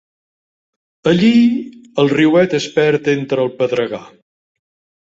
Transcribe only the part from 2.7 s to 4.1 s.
perd entre el pedregar.